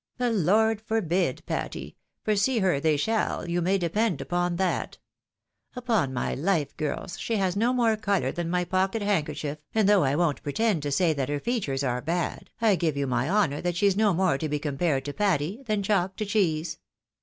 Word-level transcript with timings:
"The 0.17 0.31
Lord 0.31 0.81
forbid, 0.81 1.43
Patty! 1.45 1.95
for 2.23 2.35
see 2.35 2.57
her 2.57 2.79
they 2.79 2.97
shall, 2.97 3.47
you 3.47 3.61
may 3.61 3.77
depend 3.77 4.19
upon 4.19 4.55
that. 4.55 4.97
Upon 5.75 6.11
my 6.11 6.33
life, 6.33 6.75
girls, 6.75 7.19
she 7.19 7.35
has 7.35 7.55
no 7.55 7.71
more 7.71 7.95
colour 7.97 8.31
than 8.31 8.49
my 8.49 8.65
pocket 8.65 9.03
handkercliief, 9.03 9.59
and 9.75 9.87
though 9.87 10.03
I 10.03 10.15
won't 10.15 10.41
pretend 10.41 10.81
to 10.81 10.91
say 10.91 11.13
that 11.13 11.29
her 11.29 11.39
features 11.39 11.83
are 11.83 12.01
bad, 12.01 12.49
I 12.59 12.77
give 12.77 12.97
you 12.97 13.05
my 13.05 13.29
honour 13.29 13.61
that 13.61 13.75
she's 13.75 13.95
no 13.95 14.11
more 14.11 14.39
to 14.39 14.49
be 14.49 14.57
compared 14.57 15.05
to 15.05 15.13
Patty, 15.13 15.61
than 15.67 15.83
chalk 15.83 16.15
to 16.15 16.25
cheese. 16.25 16.79